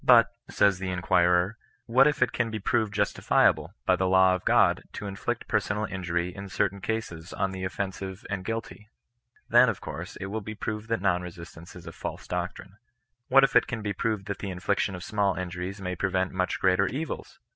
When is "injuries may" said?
15.35-15.95